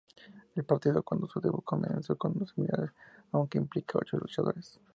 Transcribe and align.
El 0.55 0.63
partido 0.65 1.03
cuando 1.03 1.27
su 1.27 1.39
debut 1.39 1.63
comenzó 1.63 2.17
como 2.17 2.43
similar 2.47 2.91
a 3.33 3.37
un 3.37 3.47
que 3.47 3.59
implica 3.59 3.99
ocho 3.99 4.17
luchadoras. 4.17 4.79